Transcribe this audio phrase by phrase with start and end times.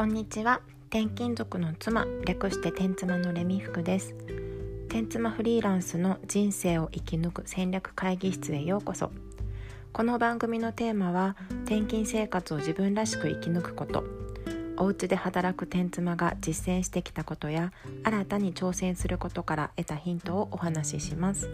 [0.00, 0.62] こんにちは。
[0.88, 4.14] 転勤族の妻略して天妻のレミ服です。
[4.88, 9.10] 天妻フリーランスの人生を生き抜く戦略会議室へようこそ。
[9.92, 11.36] この番組のテーマは
[11.66, 14.02] 転勤生活を自分らしく生き抜くこと。
[14.78, 17.70] お家で働く天妻が実践してきたことや
[18.02, 21.50] 新たに挑戦することから得たヒントをお話しします。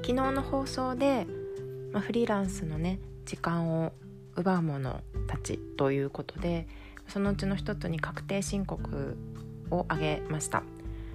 [0.00, 1.26] 昨日の放送で、
[1.92, 3.92] まあ、フリーランスのね時間を
[4.36, 6.66] 奪うものたちということで
[7.08, 9.16] そのうちの一つに確定申告
[9.70, 10.62] を挙げました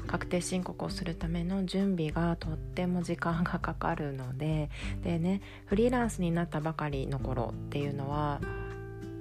[0.08, 4.70] 確定申告をするための準備がとっても時間がかかるので
[5.04, 8.42] でねフリーランスになったばかりの頃っていうのは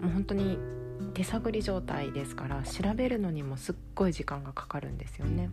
[0.01, 0.59] もう本当に
[1.15, 5.51] 手探り状態ですから調べるのにもすっごい時間がかかるんですよね。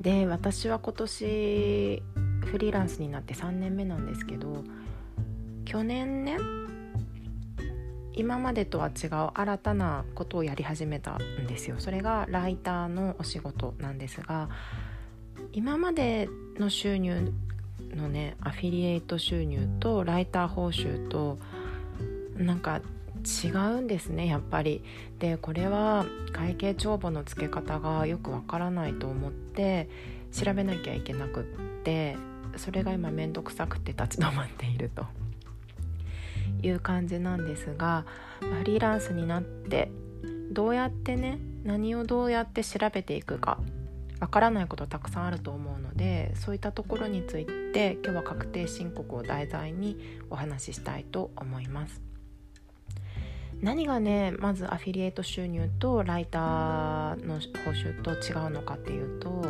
[0.00, 2.02] で私は今年
[2.44, 4.62] フリーランスになって3年目なんですけど
[5.66, 6.38] 去年ね
[8.14, 11.76] 今までとは違う新たなことをやり始めたんですよ。
[11.78, 14.48] それがライターのお仕事なんですが
[15.52, 17.30] 今までの収入
[17.94, 21.38] のねアフィリエイト収入とライター報酬と
[22.38, 22.80] なんか
[23.44, 24.82] 違うんですねやっぱり。
[25.18, 29.88] でこれは会計帳簿の付け方がよくわからないと思って
[30.32, 31.44] 調べなきゃいけなくっ
[31.84, 32.16] て
[32.56, 35.04] それが今面倒くさくて立ち止まっていると。
[36.66, 38.04] いう感じなんですが
[38.40, 39.90] フリーランスになって
[40.50, 43.58] どうやってね何をどうやって調べていくか
[44.20, 49.98] わからないことたくさんあると思うのでそういったところについて今日は確定申告を題材に
[50.30, 52.00] お話ししたいと思います。
[53.60, 59.42] 何がねまずアフィリエイト収入とライターの報酬と違うのかっていうと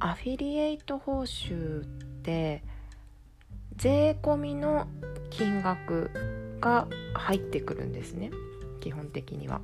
[0.00, 1.84] アフィリエイト報酬っ
[2.22, 2.62] て
[3.76, 4.86] 税込みの
[5.40, 6.10] 金額
[6.60, 8.30] が入ってくるんですね。
[8.80, 9.62] 基本的には。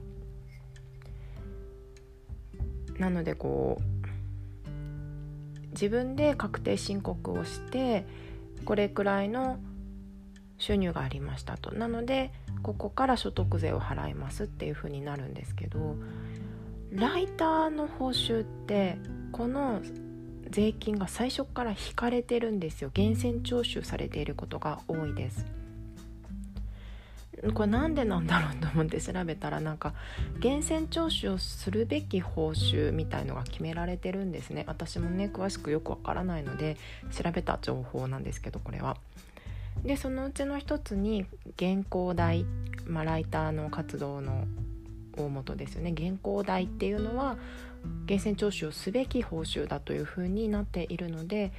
[2.98, 8.06] なのでこう自分で確定申告をして
[8.64, 9.58] これくらいの
[10.56, 11.72] 収入がありましたと。
[11.72, 12.32] なので
[12.62, 15.96] ここから所得税を払いますっていう風になるんですけど
[16.90, 18.96] ライターの報酬って
[19.30, 19.82] この
[20.48, 22.90] 税金が最初から引かれてるんですよ。
[22.96, 25.44] 源泉徴収されていることが多いです。
[27.52, 29.94] これなんでなんだろうと思って調べたらなんか
[30.42, 36.76] 源泉徴収をするべき報酬みたいのが決められてるんですね私もね詳しくよくわからないので
[37.10, 38.96] 調べた情報なんですけどこれは。
[39.84, 41.26] でそのうちの一つに
[41.58, 42.46] 原稿代、
[42.86, 44.46] まあ、ライターの活動の
[45.16, 47.36] 大元ですよね原稿代っていうのは
[47.84, 51.52] 源泉徴収をすべき報酬だというふうになっているので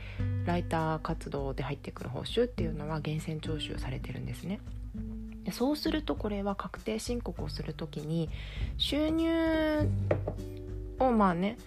[0.45, 4.59] ライター活動で入ってくる報酬っていうのは源泉徴収されてるんですね。
[5.47, 8.29] でそうするとこれは確定申告をする時に
[8.77, 9.89] 収入
[10.99, 11.57] をまあね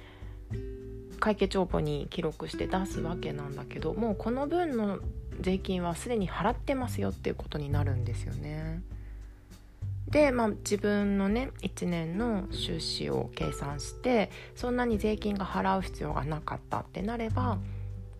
[1.19, 4.99] 会計帳簿に記録して出すわけなんだけどもうこの分の
[5.41, 8.83] 税金はすでに払ってますよっていうことになるんですよね。
[10.09, 17.57] で、まあ、自分のね1年の収支を計算してそんなに税金が払う必要がなかったってなれば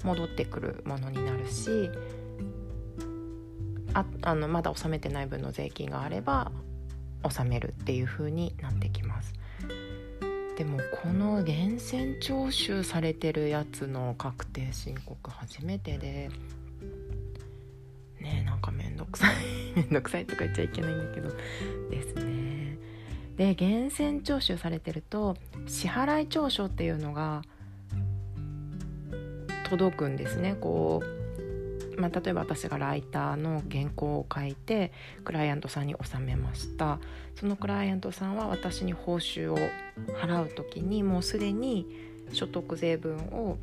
[0.05, 1.91] 戻ってくるものになるし
[3.95, 6.53] ああのまだ納めてない分の税金があれば
[7.23, 9.35] 納めるっていう風になってきます。
[10.57, 16.31] でもこの源泉徴収されてるやつの確定申告初めてで
[18.21, 19.35] ねなんかめんどくさい
[19.75, 21.31] めんどくさいとか言っちゃいけないんだけど
[21.91, 22.77] ですね。
[23.37, 25.37] で源泉徴収されてると
[25.67, 27.43] 支払い調書っていうのが
[29.71, 30.57] 届くんですね。
[30.61, 31.20] こう
[32.01, 34.93] まあ、例えば私がライターの原稿を書いて
[35.25, 36.99] クライアントさんに納めました。
[37.35, 39.59] そのクライアントさんは私に報酬を
[40.21, 41.87] 払う時にもうすでに
[42.33, 43.59] 所得税分を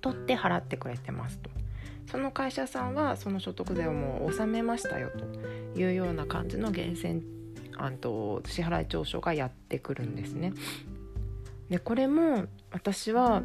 [0.00, 1.50] 取って払ってくれてますと。
[2.10, 7.22] その会社さんはその所得税をもう納めましたよというような感じの源泉
[7.78, 10.52] あと支払い調書がやってくるんですね。
[11.68, 13.42] でこれも私は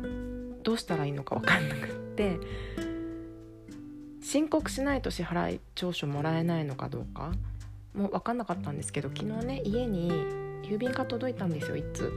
[0.63, 2.37] どうしたらいいのか分かんなくって
[4.31, 7.33] 申告しないと支払い調書もらえないのかどうか？
[7.93, 10.09] もう分かんなかったんですけど昨日ね家に
[10.63, 12.09] 郵便が届いたんですよいつ。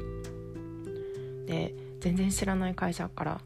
[1.47, 3.41] で全然知らない会社から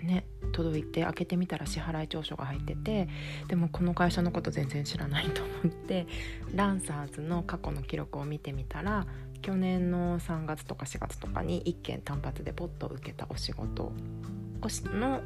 [0.00, 3.06] ね届いて開けてみたら支払い調書が入ってて
[3.48, 6.06] でもこの会社のこと全然知らないと思って
[6.54, 9.06] ランサーズの過去の記録を見てみたら
[9.42, 13.92] 去年の3月とか4月とかに1件単発でポッと受けたお仕事
[14.86, 15.20] の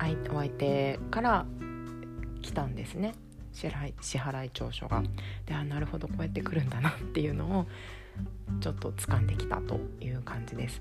[0.00, 1.46] お相手から
[2.42, 3.14] 来たんですね。
[3.52, 5.02] 支払い支払い調書が。
[5.46, 7.66] であなるほどこうやってくるんだなっていうのを
[8.60, 10.80] ちょっと掴んできたという感じです。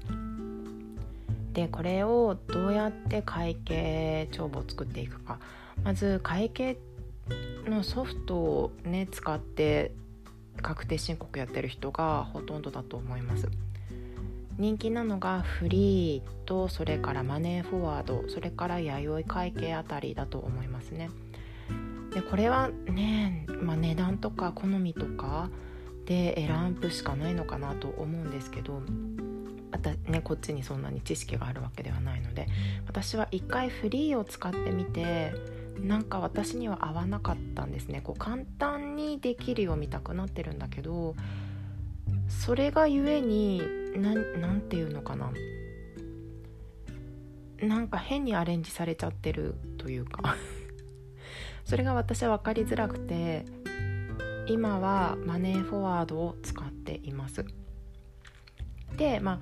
[1.53, 5.39] でこれをどうやって会計帳簿を作っていくか。
[5.83, 6.77] まず会計
[7.65, 9.91] のソフトをね使って
[10.61, 13.47] 確定申告やってる人がほとんどだと思います。
[14.57, 21.09] 人気なのがフリーとそれからマネーフォワードそれから弥生会計あたりだと思いますね。
[22.17, 25.51] でこれはね、まあ、値段とか好みとか
[26.05, 28.81] で選ぶしかないのかなと思うんですけど
[29.71, 32.47] またねこっちにそんなに知識があるわけではないので
[32.87, 35.31] 私は一回フリーを使ってみて
[35.79, 38.01] なんか私には合わなかったんですね。
[38.01, 41.15] こう簡単にできるよう見たくなってるんだけど
[42.27, 43.61] それがゆえに
[43.95, 45.31] 何て言うのかな。
[47.61, 50.35] なんか変にアレンジされちゃってるというか。
[51.67, 53.43] それが私は分かりづらくて
[54.47, 57.43] 今はマネーフォワードを使っています。
[58.95, 59.39] でまあ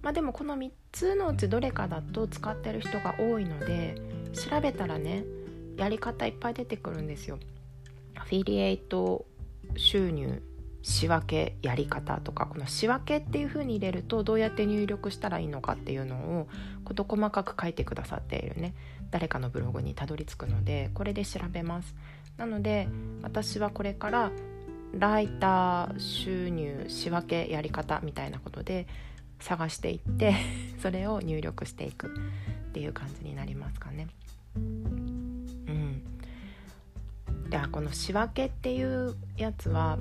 [0.00, 3.96] まあでもこの3つのうちどれかだと使ってる人が多いので
[4.32, 5.24] 調べたらね
[5.76, 7.40] やり方いっぱい出てくるんですよ。
[8.14, 9.26] アフィリエイト
[9.74, 10.40] 収入
[10.86, 16.48] 仕分けやり方とかこの仕分けっていう風に入れるとどうやって入力したらいいのかっていうのを
[16.84, 18.72] 事細かく書いてくださっているね。
[19.10, 21.96] 誰かのブログにたどり着くのでこれで調べます。
[22.36, 22.86] なので
[23.22, 24.30] 私はこれから
[24.96, 28.86] ライター収入仕分けやり方みたいなことで
[29.40, 30.36] 探していって
[30.80, 32.10] それを入力していくっ
[32.72, 34.06] ていう感じになりますかね。
[34.54, 36.04] うん。
[37.50, 39.98] でこの仕分けっていうやつは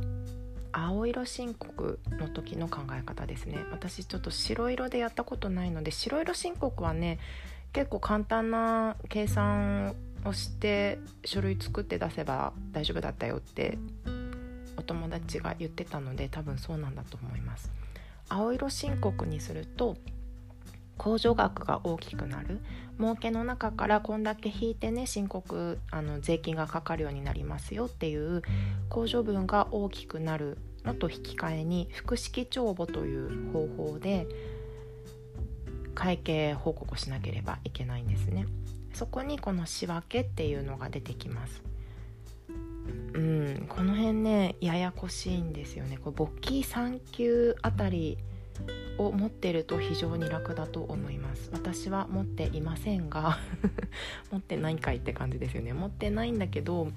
[0.77, 3.65] 青色申告の時の考え方ですね。
[3.71, 7.17] 私ちょっと白色でやったことないので白色申告はね
[7.71, 9.95] 結構簡単な計算
[10.25, 13.77] をして書類作って出せば大丈夫だったよって
[14.75, 17.71] お友達が言ってたので多分そうなんだと思います。
[18.27, 19.95] 青色申告にすると
[20.97, 22.61] 控除額が大きくなる。
[22.97, 28.41] 儲けの中からこんだけ引いてね申告あの税金がかかるようになりますよっていう
[28.89, 30.57] 控除分が大きくなる。
[30.85, 34.27] のと引き換えに複式帳簿という方法で
[35.93, 38.45] 会計報告しなければいけないんですね。
[38.93, 41.63] そこにこの仕分けっていうのが出てきます。
[43.13, 45.97] うんこの辺ねややこしいんですよね。
[45.97, 48.17] これ簿記3級あたり
[48.97, 51.49] を持ってると非常に楽だと思います。
[51.51, 53.37] 私は持っていませんが
[54.31, 55.73] 持ってないかいって感じですよね。
[55.73, 56.89] 持ってないんだけど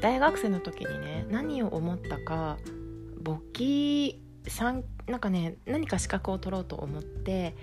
[0.00, 2.58] 大学生の時にね何を思ったか
[3.20, 7.54] 簿記3なんかね何か資格を取ろうと思って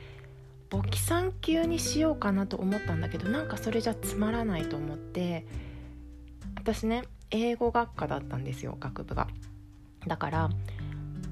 [0.69, 5.45] 簿記3級にしようかなと思ったんだけどなんかそれじゃつまらないと思って
[6.55, 9.27] 私ね英語学科だったんですよ学部が。
[10.05, 10.49] だから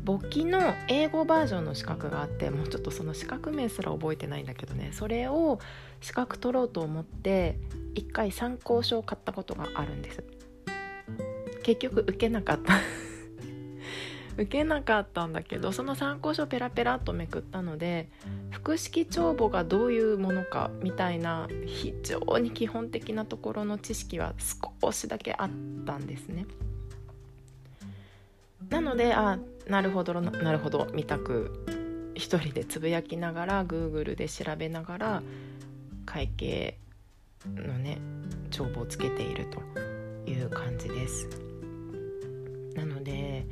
[0.03, 4.89] 簿記の英語バージョンの資格があってもうちょっとその資格名すら覚えてないんだけどね。
[4.93, 5.59] それを
[6.01, 7.59] 資格取ろうと思って
[7.93, 10.23] 一回参考書を買ったことがあるんです。
[11.63, 12.73] 結局受けなかった。
[14.35, 18.09] 受けなかったんだけどその参考書ペラペラっとめくったので
[18.49, 24.33] 複式帳簿がどういうものかみたいな非常に基本的なところの知識は
[24.81, 25.49] 少しだけあっ
[25.85, 26.45] たんですね。
[28.71, 29.37] なのであ
[29.67, 31.65] なるほどなるほど見たく
[32.15, 35.23] 一人でつぶやきながら Google で調べながら
[36.05, 36.77] 会計
[37.45, 37.99] のね
[38.49, 39.61] 帳簿をつけていると
[40.29, 41.29] いう感じです。
[42.75, 43.45] なので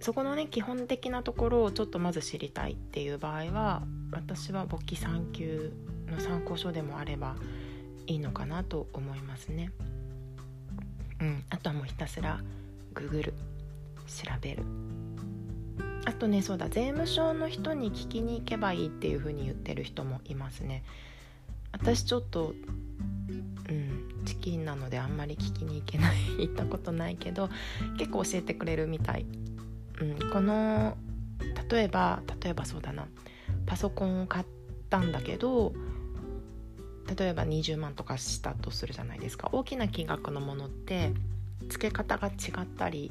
[0.00, 3.82] そこのね基本的なところをちょっとまず知りたいっていう場合は
[4.12, 5.72] 私は簿記3級
[6.06, 7.36] の参考書でもあれば
[8.06, 9.70] いいのかなと思いますね。
[11.20, 12.40] うん、あとはもうひたすら
[12.94, 13.32] Google
[14.08, 14.64] 調べる。
[16.04, 20.82] あとねそうだ税務署の人に聞きに行けばいいっていう風に言ってる人もいますね。
[21.72, 22.54] 私ちょっと
[23.68, 27.50] うんチキンなのであんまり聞きに行けない行ったことないけど
[27.98, 29.26] 結構教えてくれるみたい、
[30.00, 30.96] うん、この
[31.70, 33.06] 例えば例えばそうだな。
[33.66, 34.46] パソコンを買っ
[34.88, 35.74] たんだけど
[37.16, 39.50] 例えば20万とかしたとするじゃないですか。
[39.52, 41.12] 大きな金額のものって
[41.68, 42.30] 付け方が違
[42.62, 43.10] ったり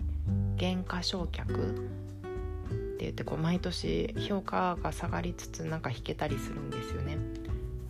[0.56, 7.18] 減価償却って言ってこう毎年評価が下がりつつなんか引けたりするんですよね。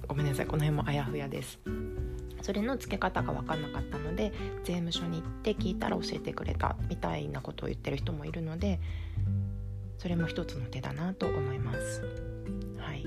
[0.08, 1.60] ごめんなさいこの辺もあやふやです。
[2.42, 4.32] それの付け方が分かんなかったので
[4.64, 8.80] 税務署に行って聞いたら教えてくれたみたいなことを言ってる人もいるので
[9.98, 12.02] それも一つの手だなと思います。
[12.78, 13.06] はい。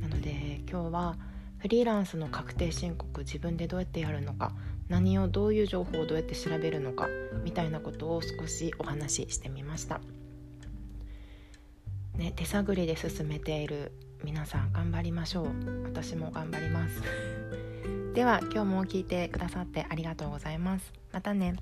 [0.00, 1.16] なので今日は
[1.58, 4.52] フリーランスの確定申告自分でどうやってやるのか
[4.88, 7.08] 何をどういう情報をどうやって調べるのか
[7.42, 10.00] みたいなことを少しお話ししてみました。
[12.16, 15.82] ね、手探りで進めている皆さん頑張りましょう。
[15.84, 17.02] 私も頑張ります。
[18.14, 20.92] では今日も聞いてくださってありがとうございます。
[21.12, 21.56] またね。